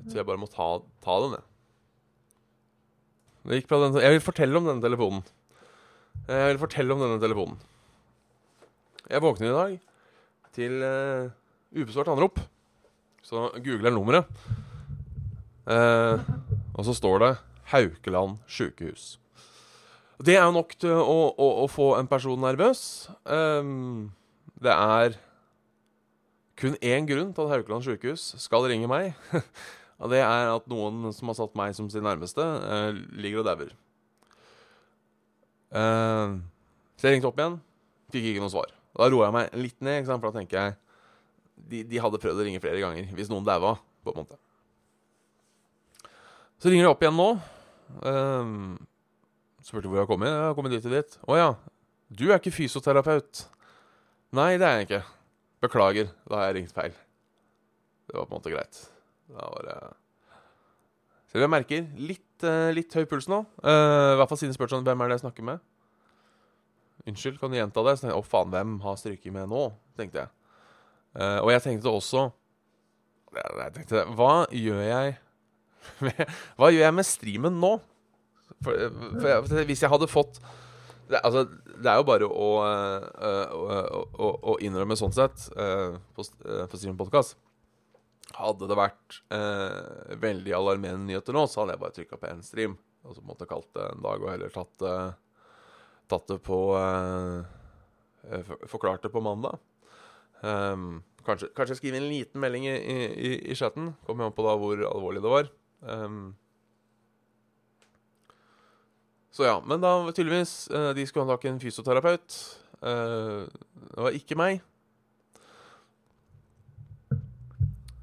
Jeg 0.00 0.06
tror 0.10 0.20
jeg 0.20 0.28
bare 0.28 0.40
må 0.40 0.48
ta, 0.50 0.68
ta 1.04 1.16
den, 1.24 1.36
jeg. 1.38 1.46
Det 3.40 3.60
gikk 3.60 3.70
bra, 3.70 3.78
den, 3.86 4.00
jeg 4.04 4.16
vil 4.16 4.24
fortelle 4.24 4.60
om 4.60 4.66
denne 4.68 4.84
telefonen. 4.84 5.22
Jeg 6.28 6.50
vil 6.52 6.60
fortelle 6.60 6.94
om 6.94 7.02
denne 7.02 7.20
telefonen. 7.22 7.60
Jeg 9.10 9.24
våkner 9.24 9.48
i 9.48 9.54
dag 9.56 9.76
til 10.54 10.84
uh, 10.84 11.30
ubesvart 11.72 12.10
anrop. 12.12 12.40
Så 13.24 13.48
googler 13.56 13.88
jeg 13.88 13.96
nummeret. 13.96 14.28
Uh, 15.64 16.20
og 16.76 16.84
så 16.86 16.94
står 16.96 17.24
det 17.24 17.32
Haukeland 17.72 18.38
sjukehus. 18.50 19.16
Det 20.20 20.36
er 20.36 20.44
jo 20.44 20.56
nok 20.56 20.76
til 20.80 20.92
å, 20.92 21.18
å, 21.32 21.48
å 21.64 21.66
få 21.70 21.94
en 21.96 22.08
person 22.10 22.40
nervøs. 22.44 23.08
Um, 23.24 24.12
det 24.60 24.74
er 24.74 25.16
kun 26.60 26.76
én 26.84 27.08
grunn 27.08 27.32
til 27.34 27.46
at 27.46 27.54
Haukeland 27.54 27.86
sjukehus 27.86 28.34
skal 28.42 28.68
ringe 28.68 28.88
meg. 28.90 29.14
Og 30.00 30.12
det 30.12 30.20
er 30.24 30.50
at 30.54 30.68
noen 30.70 31.10
som 31.12 31.28
har 31.28 31.36
satt 31.36 31.56
meg 31.58 31.74
som 31.76 31.88
sin 31.92 32.04
nærmeste, 32.04 32.40
eh, 32.40 33.00
ligger 33.20 33.42
og 33.42 33.48
dauer. 33.50 33.72
Eh, 35.76 36.36
så 36.96 37.08
jeg 37.08 37.18
ringte 37.18 37.28
opp 37.28 37.40
igjen. 37.40 37.58
Fikk 38.12 38.30
ikke 38.30 38.44
noe 38.44 38.52
svar. 38.52 38.72
Da 38.96 39.10
roa 39.12 39.28
jeg 39.28 39.36
meg 39.36 39.58
litt 39.60 39.84
ned, 39.84 40.08
for 40.08 40.30
da 40.30 40.38
tenker 40.38 40.56
jeg 40.56 40.78
de, 41.70 41.82
de 41.84 42.00
hadde 42.00 42.20
prøvd 42.22 42.40
å 42.40 42.46
ringe 42.46 42.62
flere 42.62 42.80
ganger 42.80 43.12
hvis 43.12 43.28
noen 43.32 43.44
daua. 43.44 43.76
på 44.00 44.14
en 44.14 44.22
måte. 44.22 44.38
Så 46.60 46.72
ringer 46.72 46.88
de 46.88 46.92
opp 46.94 47.04
igjen 47.04 47.16
nå. 47.16 47.28
Um, 48.00 48.78
spurte 49.64 49.88
hvor 49.88 50.00
jeg 50.00 50.06
har 50.06 50.08
kommet. 50.08 50.32
Jeg 50.32 50.48
har 50.48 50.56
kommet 50.56 50.72
dit 50.72 50.88
og 50.88 50.96
dit. 50.96 51.16
Å 51.28 51.36
ja, 51.36 51.50
du 52.08 52.26
er 52.30 52.38
ikke 52.40 52.56
fysioterapeut. 52.56 53.44
Nei, 54.36 54.54
det 54.60 54.66
er 54.66 54.80
jeg 54.80 54.88
ikke. 54.88 55.02
Beklager, 55.60 56.08
da 56.28 56.40
har 56.40 56.50
jeg 56.50 56.60
ringt 56.60 56.74
feil. 56.74 56.94
Det 58.08 58.16
var 58.16 58.26
på 58.26 58.32
en 58.32 58.40
måte 58.40 58.52
greit. 58.52 58.78
Da 59.30 59.48
var 59.52 59.66
det 59.68 59.76
Så 61.30 61.38
jeg 61.38 61.50
merker 61.52 61.84
litt, 61.94 62.42
eh, 62.42 62.72
litt 62.74 62.94
høy 62.96 63.04
puls 63.06 63.28
nå. 63.30 63.44
Uh, 63.62 64.14
I 64.14 64.18
hvert 64.18 64.30
fall 64.30 64.40
siden 64.40 64.50
jeg 64.50 64.58
spurte 64.58 64.74
sånn 64.74 64.86
Hvem 64.88 65.04
er 65.04 65.10
det 65.10 65.18
jeg 65.18 65.22
snakker 65.22 65.46
med? 65.46 65.60
Unnskyld, 67.06 67.38
kan 67.38 67.52
du 67.52 67.58
gjenta 67.60 67.84
det? 67.86 67.94
Så 68.00 68.08
jeg, 68.08 68.16
Å, 68.16 68.24
faen, 68.26 68.50
hvem 68.50 68.80
har 68.82 68.98
stryket 68.98 69.36
med 69.36 69.46
nå? 69.52 69.68
tenkte 70.00 70.24
jeg. 70.24 70.32
Uh, 71.14 71.38
og 71.44 71.52
jeg 71.52 71.62
tenkte 71.66 71.92
også 71.92 72.28
jeg, 73.34 73.72
tenkte, 73.76 74.04
Hva 74.18 74.46
gjør 74.50 74.82
jeg 74.82 75.14
med, 76.06 76.24
Hva 76.58 76.72
gjør 76.72 76.86
jeg 76.88 76.96
med 76.98 77.06
streamen 77.06 77.62
nå? 77.62 77.76
For, 78.60 78.74
for, 78.74 79.46
for 79.46 79.68
hvis 79.70 79.84
jeg 79.84 79.92
hadde 79.92 80.10
fått 80.10 80.42
det, 81.10 81.18
altså, 81.26 81.46
det 81.80 81.90
er 81.90 82.00
jo 82.00 82.06
bare 82.08 82.28
å, 82.28 82.48
øh, 82.64 83.54
å, 83.56 84.00
å, 84.12 84.30
å 84.52 84.56
innrømme 84.64 84.96
sånn 84.98 85.14
sett 85.16 85.46
øh, 85.56 85.96
på, 86.16 86.24
på 86.24 86.80
Stream 86.80 86.98
Podcast. 87.00 87.38
Hadde 88.36 88.68
det 88.70 88.78
vært 88.78 89.20
eh, 89.34 90.14
veldig 90.22 90.54
alarmerende 90.54 91.08
nyheter 91.08 91.34
nå, 91.34 91.46
så 91.50 91.62
hadde 91.62 91.74
jeg 91.74 91.82
bare 91.82 91.96
trykka 91.96 92.20
på 92.20 92.30
én 92.30 92.44
stream. 92.46 92.76
Og 93.08 93.16
så 93.16 93.24
måtte 93.24 93.46
jeg 93.46 93.52
kalt 93.54 93.70
det 93.76 93.86
en 93.88 94.04
dag 94.04 94.22
og 94.22 94.30
heller 94.30 94.52
tatt, 94.52 94.84
tatt 96.10 96.28
det 96.28 96.36
på 96.44 96.60
eh, 96.76 97.56
Forklart 98.68 99.06
det 99.06 99.10
på 99.14 99.22
mandag. 99.24 99.56
Um, 100.44 101.00
kanskje, 101.24 101.48
kanskje 101.56 101.78
skrive 101.78 101.96
en 101.96 102.08
liten 102.08 102.40
melding 102.42 102.66
i, 102.68 102.74
i, 102.76 103.30
i 103.50 103.56
chatten. 103.56 103.94
Kommer 104.06 104.28
an 104.28 104.36
på 104.36 104.44
da 104.44 104.52
hvor 104.60 104.82
alvorlig 104.90 105.22
det 105.24 105.32
var. 105.32 105.48
Um, 105.80 106.34
så 109.30 109.46
ja, 109.46 109.58
men 109.62 109.82
da 109.82 109.92
tydeligvis 110.10 110.68
eh, 110.74 110.90
De 110.98 111.06
skulle 111.06 111.26
ha 111.26 111.36
tak 111.36 111.46
i 111.46 111.52
en 111.52 111.60
fysioterapeut. 111.62 112.38
Eh, 112.82 113.46
det 113.46 114.02
var 114.02 114.16
ikke 114.18 114.38
meg. 114.38 114.62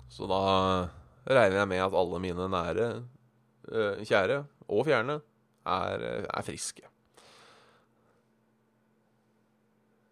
Så 0.08 0.28
da 0.30 0.44
regner 1.28 1.60
jeg 1.60 1.70
med 1.70 1.84
at 1.84 1.98
alle 2.00 2.22
mine 2.24 2.48
nære, 2.50 2.86
eh, 3.68 4.06
kjære 4.08 4.46
og 4.72 4.86
fjerne 4.88 5.20
er, 5.68 6.06
er 6.32 6.48
friske. 6.48 6.86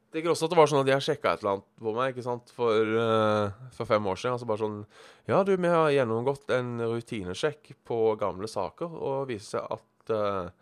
Jeg 0.06 0.22
tenker 0.22 0.32
også 0.32 0.48
at 0.48 0.52
det 0.54 0.60
var 0.60 0.70
sånn 0.72 0.84
at 0.84 0.92
har 0.94 1.04
sjekka 1.04 1.34
et 1.34 1.42
eller 1.42 1.58
annet 1.58 1.72
på 1.84 1.92
meg 1.96 2.14
ikke 2.14 2.24
sant, 2.24 2.52
for, 2.56 2.92
for 3.76 3.90
fem 3.90 4.06
år 4.08 4.20
siden. 4.20 4.36
Altså 4.38 4.48
bare 4.48 4.62
sånn 4.62 4.78
Ja, 5.28 5.42
du, 5.44 5.52
vi 5.56 5.72
har 5.72 5.90
gjennomgått 5.92 6.54
en 6.56 6.78
rutinesjekk 6.80 7.74
på 7.88 7.98
gamle 8.20 8.48
saker, 8.48 8.96
og 8.96 9.28
viser 9.32 9.58
seg 9.58 9.76
at 9.76 10.14
eh, 10.16 10.54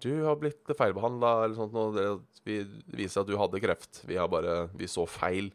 Du 0.00 0.12
har 0.24 0.38
blitt 0.40 0.70
feilbehandla, 0.76 1.32
eller 1.44 1.56
sånt 1.58 1.74
noe. 1.76 1.92
Det, 1.94 2.04
vi 2.48 2.60
viser 2.96 3.22
at 3.22 3.28
du 3.28 3.36
hadde 3.38 3.60
kreft. 3.62 4.02
Vi 4.08 4.16
bare 4.32 4.62
Vi 4.78 4.88
så 4.88 5.04
feil. 5.08 5.52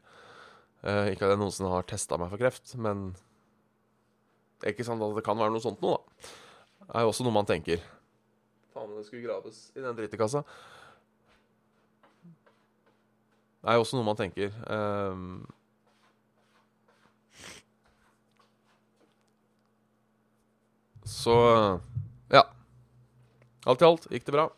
Uh, 0.85 1.09
ikke 1.09 1.25
at 1.25 1.33
jeg 1.33 1.41
noensinne 1.41 1.71
har 1.71 1.87
testa 1.89 2.17
meg 2.21 2.29
for 2.29 2.37
kreft, 2.37 2.75
men 2.77 3.07
det 4.61 4.67
er 4.67 4.75
ikke 4.75 4.85
sant 4.85 5.01
at 5.01 5.15
det 5.17 5.23
kan 5.25 5.39
være 5.39 5.55
noe 5.55 5.63
sånt 5.63 5.81
noe, 5.81 5.97
da. 5.97 6.29
Det 6.85 6.91
er 6.93 7.05
jo 7.05 7.09
også 7.09 7.25
noe 7.25 7.33
man 7.33 7.47
tenker. 7.49 7.81
Faen, 8.75 8.93
det 8.93 9.07
skulle 9.07 9.25
graves 9.25 9.71
i 9.73 9.81
den 9.81 9.97
drittekassa. 9.97 10.43
Det 13.65 13.73
er 13.73 13.79
jo 13.79 13.85
også 13.87 13.97
noe 13.97 14.05
man 14.05 14.19
tenker. 14.19 14.53
Um, 14.69 15.47
så. 21.01 21.35
Alt 23.65 23.81
i 23.81 23.87
alt 23.87 24.05
gikk 24.11 24.27
det 24.27 24.35
bra. 24.35 24.49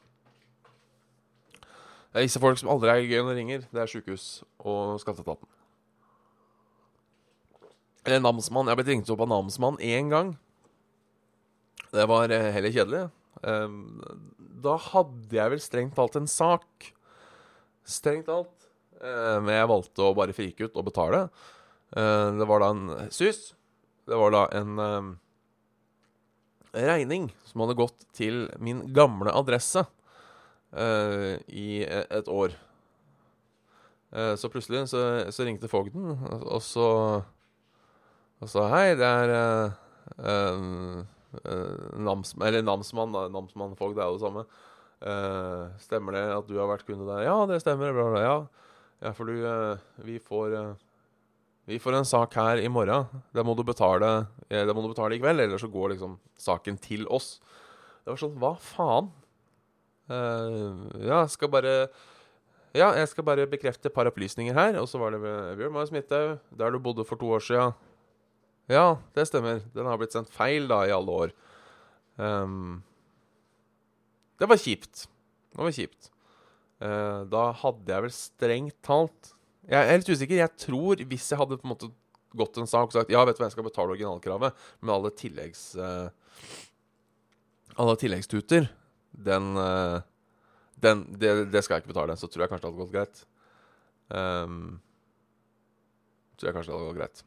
Det 2.11 2.19
er 2.19 2.25
visse 2.25 2.41
folk 2.41 2.59
som 2.59 2.71
aldri 2.73 2.91
er 2.91 3.05
gøy 3.05 3.21
når 3.21 3.31
de 3.31 3.39
ringer. 3.39 3.63
Det 3.71 3.83
er 3.83 3.91
sjukehus 3.91 4.25
og 4.59 4.97
skatteetaten. 5.03 5.47
Eller 8.07 8.23
namsmann. 8.23 8.67
Jeg 8.67 8.73
har 8.73 8.79
blitt 8.79 8.91
ringt 8.93 9.11
opp 9.13 9.23
av 9.25 9.31
namsmann 9.31 9.79
én 9.83 10.11
gang. 10.11 10.33
Det 11.91 12.07
var 12.09 12.31
eh, 12.33 12.49
heller 12.55 12.73
kjedelig. 12.73 13.03
Um, 13.43 13.99
da 14.63 14.75
hadde 14.81 15.37
jeg 15.37 15.53
vel 15.53 15.61
strengt 15.63 15.95
talt 15.99 16.17
en 16.19 16.29
sak. 16.31 16.89
Strengt 17.87 18.27
talt. 18.31 18.55
Uh, 18.97 19.37
men 19.43 19.53
jeg 19.53 19.69
valgte 19.71 20.07
å 20.07 20.15
bare 20.17 20.35
frike 20.35 20.67
ut 20.67 20.79
og 20.79 20.87
betale. 20.89 21.27
Uh, 21.95 22.33
det 22.39 22.47
var 22.49 22.63
da 22.63 22.71
en 22.73 23.11
SUS. 23.13 23.51
Det 24.07 24.19
var 24.19 24.33
da 24.35 24.45
en 24.57 24.81
uh, 24.81 25.13
regning 26.77 27.29
som 27.47 27.63
hadde 27.63 27.77
gått 27.79 28.05
til 28.17 28.45
min 28.61 28.83
gamle 28.93 29.33
adresse 29.33 29.85
i 30.77 31.67
e, 31.81 32.01
et 32.11 32.27
år. 32.27 32.51
så 34.11 34.49
plutselig 34.51 34.83
så, 34.91 34.99
så 35.31 35.45
ringte 35.47 35.69
fogden, 35.71 36.11
og 36.43 36.59
så 36.61 36.89
og 38.37 38.49
sa 38.51 38.67
hei, 38.69 38.93
det 38.97 39.07
er 39.07 39.31
uh, 39.33 40.99
uh, 41.41 41.93
nams, 42.05 42.35
Eller 42.45 42.65
namsmann, 42.65 43.15
da. 43.15 43.25
Namsmann 43.33 43.73
Fogd, 43.79 43.97
det 43.97 44.03
er 44.03 44.11
jo 44.11 44.19
det 44.19 44.25
samme. 44.25 44.43
Uh, 44.97 45.73
stemmer 45.81 46.17
det 46.17 46.25
at 46.35 46.49
du 46.49 46.57
har 46.59 46.69
vært 46.69 46.85
kunde 46.85 47.07
der? 47.09 47.25
Ja, 47.25 47.37
det 47.49 47.63
stemmer. 47.63 47.95
Bla, 47.95 48.05
bla, 48.13 48.21
ja. 48.21 48.35
ja, 49.01 49.13
for 49.17 49.29
du 49.29 49.41
Vi 50.05 50.19
får 50.21 50.53
Vi 51.67 51.79
får 51.83 51.97
en 51.97 52.07
sak 52.07 52.35
her 52.39 52.61
i 52.63 52.69
morgen. 52.71 53.09
Det 53.35 53.43
må 53.43 53.51
du 53.57 53.63
betale 53.67 54.27
Det 54.47 54.71
må 54.71 54.85
du 54.85 54.93
betale 54.93 55.17
i 55.17 55.19
kveld, 55.19 55.43
ellers 55.43 55.65
så 55.65 55.67
går 55.71 55.95
liksom 55.95 56.15
saken 56.39 56.77
til 56.79 57.03
oss. 57.11 57.41
Det 58.03 58.13
var 58.13 58.21
sånn 58.21 58.37
Hva 58.39 58.53
faen? 58.63 59.09
ja, 60.07 61.17
jeg 61.25 61.31
skal 61.33 61.49
bare 61.51 61.73
ja, 62.77 62.91
jeg 62.95 63.09
skal 63.09 63.25
bare 63.25 63.47
bekrefte 63.49 63.89
et 63.89 63.95
par 63.95 64.07
opplysninger 64.09 64.55
her. 64.55 64.77
Og 64.81 64.87
så 64.87 64.99
var 65.01 65.11
det 65.11 65.21
med 65.23 65.57
Bjørn 65.59 65.73
Marie 65.73 65.89
Smithaug, 65.89 66.37
der 66.59 66.71
du 66.71 66.79
bodde 66.83 67.05
for 67.07 67.19
to 67.19 67.31
år 67.35 67.43
sia. 67.43 67.71
Ja, 68.69 68.97
det 69.15 69.27
stemmer. 69.29 69.63
Den 69.73 69.87
har 69.87 69.97
blitt 69.99 70.15
sendt 70.15 70.31
feil 70.33 70.67
da 70.69 70.81
i 70.85 70.93
alle 70.93 71.15
år. 71.23 71.33
Um, 72.19 72.83
det 74.37 74.49
var 74.51 74.59
kjipt. 74.61 75.07
Det 75.55 75.63
var 75.63 75.75
kjipt. 75.75 76.11
Uh, 76.83 77.25
da 77.31 77.49
hadde 77.63 77.93
jeg 77.93 78.05
vel 78.05 78.13
strengt 78.13 78.77
talt 78.85 79.33
Jeg 79.67 79.83
er 79.83 79.99
litt 79.99 80.09
usikker. 80.09 80.39
Jeg 80.39 80.63
tror 80.63 81.01
hvis 81.09 81.31
jeg 81.31 81.39
hadde 81.39 81.59
på 81.59 81.67
en 81.67 81.73
måte 81.73 81.91
gått 82.37 82.59
en 82.59 82.69
sak 82.69 82.89
og 82.89 82.95
sagt 82.95 83.11
ja, 83.11 83.23
vet 83.27 83.37
du 83.37 83.41
hva, 83.41 83.49
jeg 83.49 83.55
skal 83.55 83.67
betale 83.67 83.93
originalkravet, 83.95 84.65
med 84.83 84.93
alle 84.93 85.11
tilleggs 85.17 85.63
uh, 85.79 86.09
alle 87.77 87.95
tilleggstuter, 87.99 88.67
den, 89.11 89.53
uh, 89.57 90.01
den 90.81 91.05
det, 91.19 91.33
det, 91.53 91.63
skal 91.63 91.77
jeg 91.77 91.85
ikke 91.85 91.93
betale. 91.93 92.17
Så 92.17 92.29
tror 92.29 92.45
jeg 92.45 92.53
kanskje 92.53 92.65
det 92.65 92.71
hadde 92.71 92.83
gått 92.83 92.95
greit. 92.95 93.23
Um, 94.07 94.77
tror 96.37 96.49
jeg 96.49 96.57
kanskje 96.57 96.71
det 96.71 96.77
hadde 96.77 96.89
gått 96.91 97.01
greit. 97.01 97.25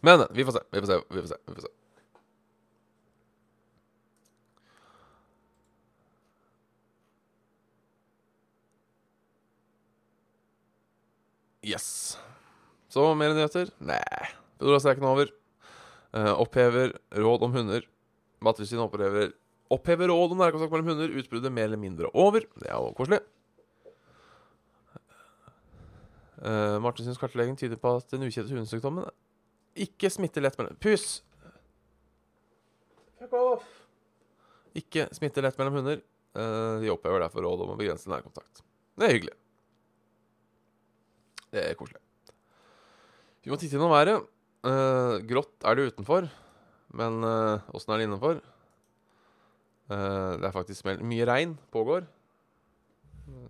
Men 0.00 0.24
vi 0.32 0.48
får 0.48 0.56
se. 0.56 0.64
Vi 0.70 0.80
får 0.80 0.88
se. 0.94 1.02
Vi 1.10 1.20
får 1.20 1.30
se. 1.34 1.42
Vi 1.46 1.54
får 1.58 1.68
se. 1.68 1.79
Yes. 11.66 12.18
Så 12.88 13.04
mer 13.14 13.34
nyheter? 13.36 13.70
Nei. 13.78 14.30
Foodora-streiken 14.60 15.06
over. 15.06 15.30
Uh, 16.16 16.32
opphever 16.40 16.96
råd 17.14 17.44
om 17.46 17.54
hunder. 17.54 17.84
Mattilsynet 18.42 18.82
opphever, 18.86 19.34
opphever 19.70 20.10
råd 20.10 20.34
om 20.34 20.40
nærkontakt 20.40 20.72
mellom 20.72 20.94
hunder. 20.94 21.12
Utbruddet 21.20 21.52
mer 21.52 21.68
eller 21.68 21.80
mindre 21.80 22.10
over. 22.14 22.46
Det 22.56 22.68
er 22.70 22.76
jo 22.76 22.94
koselig. 22.98 23.20
Uh, 26.40 26.80
Martinsens 26.80 27.20
kartlegging 27.20 27.58
tyder 27.60 27.76
på 27.76 27.98
at 27.98 28.08
den 28.14 28.24
ukjente 28.24 28.54
hundesykdommen 28.54 29.10
ikke 29.76 30.08
smitte 30.10 30.40
lett 30.40 30.56
mellom 30.58 30.78
Pus! 30.80 31.20
Fuck 33.20 33.34
off! 33.36 33.66
Ikke 34.74 35.06
smitte 35.14 35.44
lett 35.44 35.58
mellom 35.60 35.80
hunder. 35.80 36.00
Uh, 36.34 36.80
de 36.82 36.90
opphever 36.92 37.22
derfor 37.22 37.44
råd 37.44 37.66
om 37.66 37.74
å 37.74 37.78
begrense 37.78 38.10
nærkontakt. 38.10 38.64
Det 38.96 39.06
er 39.06 39.14
hyggelig. 39.16 39.36
Det 41.50 41.64
er 41.64 41.76
koselig. 41.78 42.00
Vi 43.42 43.50
må 43.50 43.58
titte 43.58 43.78
innom 43.78 43.92
været. 43.92 44.26
Uh, 44.60 45.16
grått 45.24 45.64
er 45.64 45.76
det 45.76 45.86
utenfor, 45.88 46.26
men 46.92 47.22
åssen 47.24 47.90
uh, 47.90 47.94
er 47.94 48.00
det 48.00 48.06
innenfor? 48.06 48.40
Uh, 49.90 50.36
det 50.36 50.46
er 50.46 50.54
faktisk 50.54 50.90
mye 51.00 51.28
regn 51.28 51.56
pågår. 51.72 52.04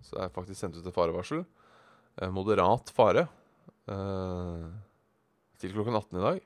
Så 0.05 0.15
det 0.15 0.23
er 0.23 0.33
faktisk 0.33 0.59
sendt 0.59 0.77
ut 0.77 0.87
et 0.87 0.95
farevarsel. 0.95 1.43
moderat 2.29 2.91
fare. 2.93 3.25
Til 5.57 5.73
klokken 5.73 5.97
18 5.97 6.19
i 6.19 6.21
dag. 6.21 6.41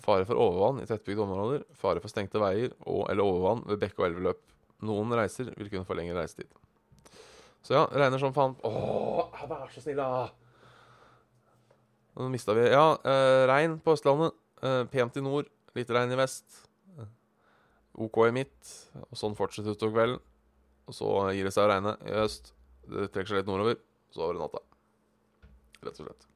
Fare 0.00 0.24
for 0.28 0.40
overvann 0.40 0.80
i 0.80 0.86
tettbygde 0.88 1.24
områder. 1.24 1.66
Fare 1.76 2.00
for 2.00 2.12
stengte 2.12 2.40
veier 2.40 2.72
og 2.86 3.10
eller 3.12 3.24
overvann 3.24 3.66
ved 3.68 3.82
bekk- 3.82 4.00
og 4.00 4.08
elveløp. 4.08 4.40
Noen 4.86 5.12
reiser 5.18 5.52
vil 5.56 5.70
kunne 5.72 5.88
forlenge 5.88 6.16
reisetid. 6.16 6.48
Så 7.66 7.74
ja, 7.74 7.86
regner 7.90 8.20
som 8.22 8.34
faen. 8.34 8.54
Åh, 8.62 9.40
vær 9.50 9.70
så 9.74 9.82
snill, 9.82 9.98
da! 9.98 10.28
Nå 12.16 12.28
mista 12.30 12.54
vi 12.54 12.68
Ja, 12.70 12.94
eh, 13.02 13.42
regn 13.50 13.80
på 13.82 13.96
Østlandet. 13.96 14.36
Eh, 14.62 14.84
pent 14.92 15.18
i 15.18 15.24
nord. 15.24 15.50
Litt 15.74 15.90
regn 15.90 16.14
i 16.14 16.18
vest. 16.20 16.46
Eh, 16.94 17.08
OK 18.06 18.20
i 18.28 18.36
midt. 18.36 18.70
Og 19.10 19.18
sånn 19.18 19.34
fortsetter 19.34 19.74
utover 19.74 19.96
kvelden. 19.96 20.22
Og 20.86 20.94
så 20.94 21.10
gir 21.34 21.48
det 21.48 21.52
seg 21.56 21.66
å 21.66 21.72
regne 21.72 21.96
i 22.06 22.14
øst. 22.22 22.52
Det 22.86 23.08
trekker 23.10 23.32
seg 23.32 23.42
litt 23.42 23.50
nordover. 23.50 23.82
Så 24.14 24.22
over 24.28 24.38
natta. 24.38 24.62
Rett 25.82 25.98
og 25.98 26.06
slett. 26.06 26.30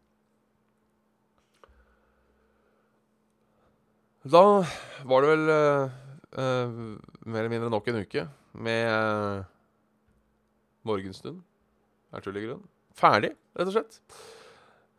Da 4.35 4.45
var 5.09 5.23
det 5.23 5.31
vel 5.31 5.55
eh, 5.55 5.95
uh, 6.37 6.75
mer 7.25 7.41
eller 7.41 7.55
mindre 7.55 7.71
nok 7.73 7.87
en 7.89 8.03
uke 8.03 8.27
med 8.53 9.47
morgenstund. 10.87 11.43
Er 12.11 12.25
tull 12.25 12.39
grunn. 12.41 12.63
Ferdig, 12.97 13.33
rett 13.57 13.71
og 13.71 13.75
slett. 13.77 14.01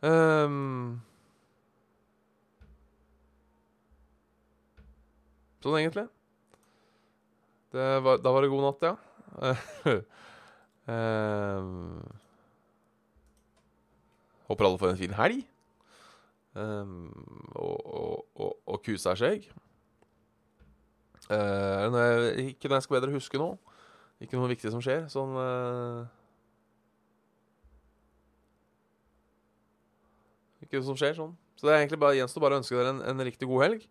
Um, 0.02 1.02
sånn 5.62 5.78
egentlig. 5.78 6.08
Var, 7.72 8.18
da 8.20 8.32
var 8.34 8.44
det 8.44 8.50
god 8.52 8.66
natt, 8.66 8.84
ja. 8.84 8.94
um, 10.90 12.02
håper 14.50 14.68
alle 14.68 14.80
får 14.80 14.92
en 14.92 15.00
fin 15.00 15.16
helg. 15.16 15.44
Um, 16.52 17.08
og, 17.56 17.78
og, 17.80 18.26
og, 18.36 18.56
og 18.68 18.82
kuser 18.84 19.16
seg. 19.16 19.46
Uh, 21.32 21.88
ikke 22.50 22.68
noe 22.68 22.76
jeg 22.76 22.84
skal 22.84 22.98
bedre 22.98 23.14
huske 23.14 23.40
nå. 23.40 23.54
Ikke 24.22 24.38
noe 24.38 24.50
viktig 24.52 24.70
som 24.70 24.82
skjer. 24.84 25.06
Sånn 25.10 25.34
uh, 25.34 26.06
Ikke 30.62 30.78
noe 30.78 30.86
som 30.86 30.98
skjer 30.98 31.16
sånn. 31.18 31.34
Så 31.58 31.66
det 31.66 31.74
er 31.74 31.82
egentlig 31.82 32.00
bare 32.02 32.16
gjenstår 32.16 32.44
bare 32.44 32.56
å 32.56 32.62
ønske 32.62 32.78
dere 32.78 32.94
en, 32.94 33.02
en 33.12 33.24
riktig 33.26 33.48
god 33.50 33.64
helg. 33.66 33.86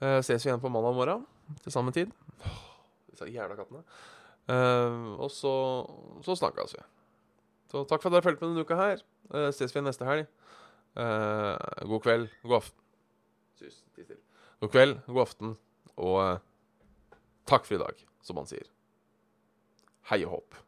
Uh, 0.00 0.20
ses 0.24 0.44
vi 0.44 0.50
igjen 0.50 0.62
på 0.62 0.70
mandag 0.72 0.96
morgen 0.96 1.26
til 1.64 1.74
samme 1.74 1.92
tid. 1.94 2.12
Oh, 2.46 2.62
disse 3.10 3.28
jævla 3.30 3.58
kattene. 3.58 3.82
Uh, 4.46 5.16
og 5.24 5.30
så, 5.34 5.52
så 6.26 6.38
snakkes 6.38 6.76
vi. 6.78 6.82
Så 7.72 7.82
takk 7.90 8.02
for 8.02 8.10
at 8.10 8.18
dere 8.18 8.26
fulgte 8.26 8.46
med 8.46 8.54
denne 8.54 8.66
uka 8.66 8.78
her. 8.78 9.02
Uh, 9.32 9.48
ses 9.50 9.70
vi 9.72 9.80
igjen 9.80 9.90
neste 9.90 10.08
helg. 10.08 10.30
God 10.96 12.00
kveld, 12.00 12.30
god 12.46 12.62
aften. 12.62 13.74
God 14.62 14.70
kveld, 14.72 14.94
god 15.10 15.20
aften, 15.26 15.50
og 16.00 16.38
takk 17.44 17.68
for 17.68 17.76
i 17.76 17.82
dag, 17.82 18.00
som 18.24 18.40
man 18.40 18.48
sier. 18.48 18.64
Hei 20.06 20.22
og 20.22 20.36
håp. 20.36 20.65